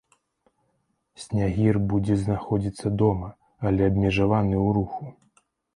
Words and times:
Снягір 1.25 1.75
будзе 1.93 2.15
знаходзіцца 2.23 2.87
дома, 3.05 3.29
але 3.69 3.81
абмежаваны 3.95 4.55
ў 4.67 4.79
руху. 4.81 5.03